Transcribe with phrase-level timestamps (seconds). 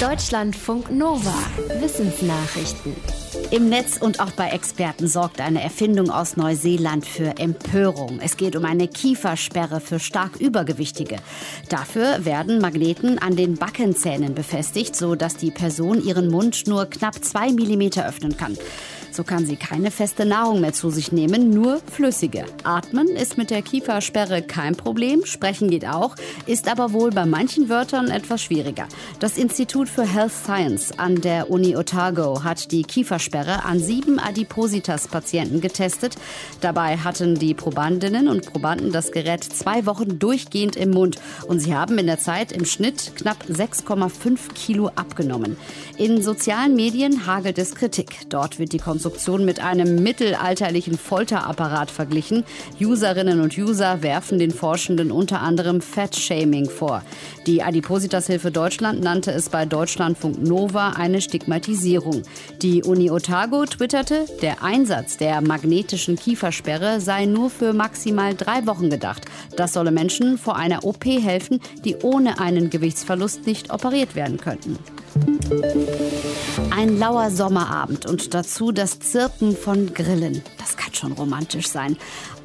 [0.00, 1.32] Deutschlandfunk Nova.
[1.80, 2.94] Wissensnachrichten.
[3.50, 8.20] Im Netz und auch bei Experten sorgt eine Erfindung aus Neuseeland für Empörung.
[8.20, 11.16] Es geht um eine Kiefersperre für stark Übergewichtige.
[11.70, 17.50] Dafür werden Magneten an den Backenzähnen befestigt, sodass die Person ihren Mund nur knapp zwei
[17.50, 18.58] Millimeter öffnen kann.
[19.16, 22.44] So kann sie keine feste Nahrung mehr zu sich nehmen, nur flüssige.
[22.64, 27.70] Atmen ist mit der Kiefersperre kein Problem, sprechen geht auch, ist aber wohl bei manchen
[27.70, 28.86] Wörtern etwas schwieriger.
[29.18, 35.62] Das Institut für Health Science an der Uni Otago hat die Kiefersperre an sieben Adipositas-Patienten
[35.62, 36.16] getestet.
[36.60, 41.74] Dabei hatten die Probandinnen und Probanden das Gerät zwei Wochen durchgehend im Mund und sie
[41.74, 45.56] haben in der Zeit im Schnitt knapp 6,5 Kilo abgenommen.
[45.96, 48.28] In sozialen Medien hagelt es Kritik.
[48.28, 52.42] Dort wird die Konstruktion mit einem mittelalterlichen Folterapparat verglichen.
[52.80, 57.04] Userinnen und User werfen den Forschenden unter anderem Fat-Shaming vor.
[57.46, 62.22] Die Adipositas-Hilfe Deutschland nannte es bei Deutschlandfunk Nova eine Stigmatisierung.
[62.62, 68.90] Die Uni Otago twitterte, der Einsatz der magnetischen Kiefersperre sei nur für maximal drei Wochen
[68.90, 69.22] gedacht.
[69.56, 74.76] Das solle Menschen vor einer OP helfen, die ohne einen Gewichtsverlust nicht operiert werden könnten.
[76.70, 80.42] Ein lauer Sommerabend und dazu das Zirpen von Grillen.
[80.58, 81.96] Das kann schon romantisch sein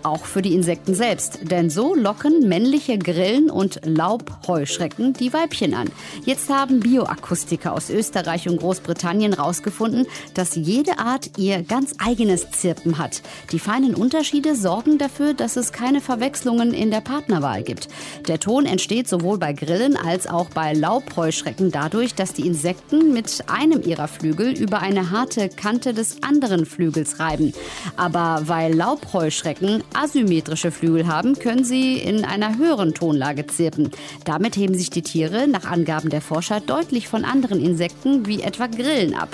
[0.03, 1.39] auch für die Insekten selbst.
[1.43, 5.89] Denn so locken männliche Grillen und Laubheuschrecken die Weibchen an.
[6.25, 12.97] Jetzt haben Bioakustiker aus Österreich und Großbritannien herausgefunden, dass jede Art ihr ganz eigenes Zirpen
[12.97, 13.21] hat.
[13.51, 17.87] Die feinen Unterschiede sorgen dafür, dass es keine Verwechslungen in der Partnerwahl gibt.
[18.27, 23.43] Der Ton entsteht sowohl bei Grillen als auch bei Laubheuschrecken dadurch, dass die Insekten mit
[23.47, 27.53] einem ihrer Flügel über eine harte Kante des anderen Flügels reiben.
[27.97, 33.91] Aber weil Laubheuschrecken asymmetrische Flügel haben, können sie in einer höheren Tonlage zirpen.
[34.25, 38.67] Damit heben sich die Tiere nach Angaben der Forscher deutlich von anderen Insekten wie etwa
[38.67, 39.29] Grillen ab.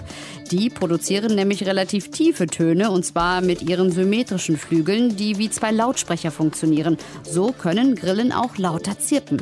[0.51, 5.71] Die produzieren nämlich relativ tiefe Töne und zwar mit ihren symmetrischen Flügeln, die wie zwei
[5.71, 6.97] Lautsprecher funktionieren.
[7.23, 9.41] So können Grillen auch lauter zirpen.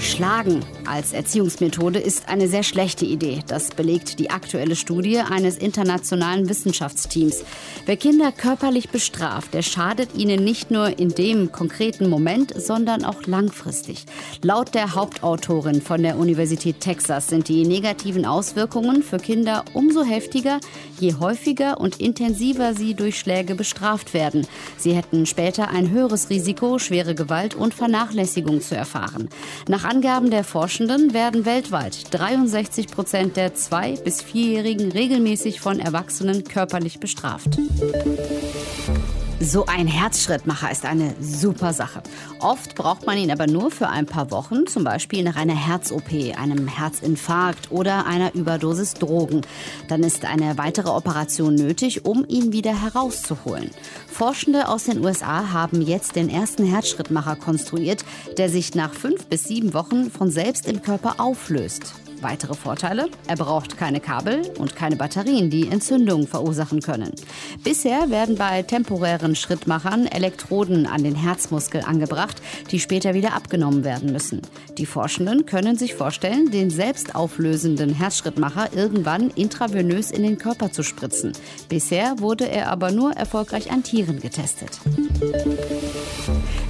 [0.00, 3.40] Schlagen als Erziehungsmethode ist eine sehr schlechte Idee.
[3.46, 7.44] Das belegt die aktuelle Studie eines internationalen Wissenschaftsteams.
[7.84, 13.26] Wer Kinder körperlich bestraft, der schadet ihnen nicht nur in dem konkreten Moment, sondern auch
[13.26, 14.06] langfristig.
[14.42, 20.60] Laut der Hauptautorin von der Universität Texas sind die negativen Auswirkungen für Kinder umso heftiger,
[21.00, 24.46] je häufiger und intensiver sie durch Schläge bestraft werden.
[24.76, 28.27] Sie hätten später ein höheres Risiko, schwere Gewalt und Vernachlässigung
[28.60, 29.28] zu erfahren.
[29.68, 36.44] Nach Angaben der Forschenden werden weltweit 63 Prozent der zwei- bis vierjährigen regelmäßig von Erwachsenen
[36.44, 37.58] körperlich bestraft.
[39.40, 42.02] So ein Herzschrittmacher ist eine super Sache.
[42.40, 46.10] Oft braucht man ihn aber nur für ein paar Wochen, zum Beispiel nach einer Herz-OP,
[46.36, 49.42] einem Herzinfarkt oder einer Überdosis Drogen.
[49.86, 53.70] Dann ist eine weitere Operation nötig, um ihn wieder herauszuholen.
[54.08, 58.04] Forschende aus den USA haben jetzt den ersten Herzschrittmacher konstruiert,
[58.38, 61.94] der sich nach fünf bis sieben Wochen von selbst im Körper auflöst.
[62.20, 63.08] Weitere Vorteile?
[63.28, 67.12] Er braucht keine Kabel und keine Batterien, die Entzündungen verursachen können.
[67.62, 74.12] Bisher werden bei temporären Schrittmachern Elektroden an den Herzmuskel angebracht, die später wieder abgenommen werden
[74.12, 74.42] müssen.
[74.78, 81.32] Die Forschenden können sich vorstellen, den selbstauflösenden Herzschrittmacher irgendwann intravenös in den Körper zu spritzen.
[81.68, 84.80] Bisher wurde er aber nur erfolgreich an Tieren getestet.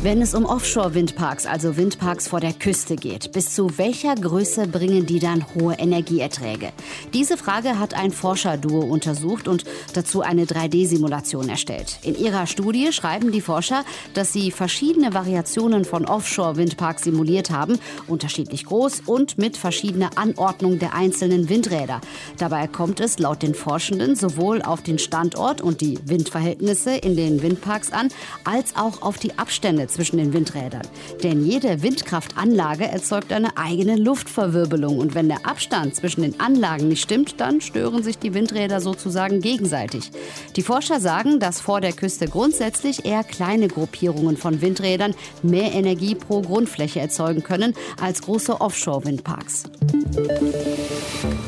[0.01, 5.07] Wenn es um Offshore-Windparks, also Windparks vor der Küste geht, bis zu welcher Größe bringen
[5.07, 6.73] die dann hohe Energieerträge?
[7.13, 11.99] Diese Frage hat ein Forscherduo untersucht und dazu eine 3D-Simulation erstellt.
[12.03, 13.85] In ihrer Studie schreiben die Forscher,
[14.15, 20.95] dass sie verschiedene Variationen von Offshore-Windparks simuliert haben, unterschiedlich groß und mit verschiedener Anordnung der
[20.95, 22.01] einzelnen Windräder.
[22.39, 27.43] Dabei kommt es laut den Forschenden sowohl auf den Standort und die Windverhältnisse in den
[27.43, 28.09] Windparks an,
[28.45, 30.83] als auch auf die Abstände zwischen den Windrädern.
[31.23, 37.03] Denn jede Windkraftanlage erzeugt eine eigene Luftverwirbelung und wenn der Abstand zwischen den Anlagen nicht
[37.03, 40.11] stimmt, dann stören sich die Windräder sozusagen gegenseitig.
[40.57, 46.15] Die Forscher sagen, dass vor der Küste grundsätzlich eher kleine Gruppierungen von Windrädern mehr Energie
[46.15, 49.65] pro Grundfläche erzeugen können als große Offshore-Windparks.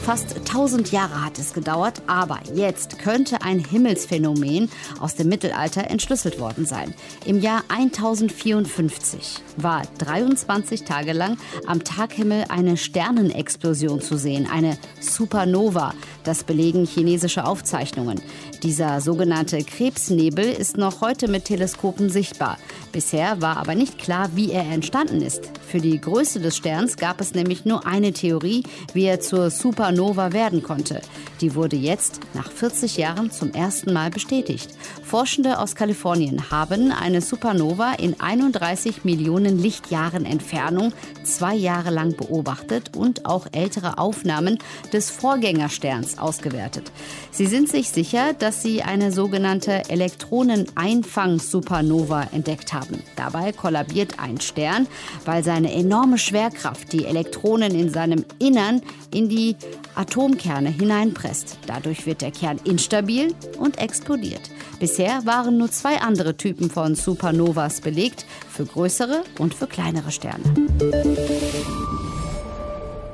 [0.02, 4.68] Fast 1000 Jahre hat es gedauert, aber jetzt könnte ein Himmelsphänomen
[4.98, 6.94] aus dem Mittelalter entschlüsselt worden sein.
[7.24, 11.36] Im Jahr 1054 war 23 Tage lang
[11.66, 15.94] am Taghimmel eine Sternenexplosion zu sehen, eine Supernova.
[16.24, 18.20] Das belegen chinesische Aufzeichnungen.
[18.62, 22.58] Dieser sogenannte Krebsnebel ist noch heute mit Teleskopen sichtbar.
[22.92, 25.50] Bisher war aber nicht klar, wie er entstanden ist.
[25.70, 30.32] Für die Größe des Sterns gab es nämlich nur eine Theorie, wie er zur Supernova
[30.32, 31.00] werden konnte.
[31.40, 34.68] Die wurde jetzt nach 40 Jahren zum ersten Mal bestätigt.
[35.04, 42.96] Forschende aus Kalifornien haben eine Supernova in 31 Millionen Lichtjahren Entfernung zwei Jahre lang beobachtet
[42.96, 44.58] und auch ältere Aufnahmen
[44.92, 46.90] des Vorgängersterns ausgewertet.
[47.30, 53.04] Sie sind sich sicher, dass sie eine sogenannte Elektroneneinfang-Supernova entdeckt haben.
[53.14, 54.88] Dabei kollabiert ein Stern,
[55.24, 58.80] weil seine enorme Schwerkraft die Elektronen in seinem Innern
[59.12, 59.56] in die
[59.94, 61.58] Atomkerne hineinpresst.
[61.66, 64.40] Dadurch wird der Kern instabil und explodiert.
[64.78, 70.44] Bisher waren nur zwei andere Typen von Supernovas belegt, für größere und für kleinere Sterne.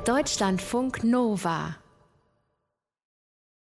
[0.05, 1.75] Deutschlandfunk Nova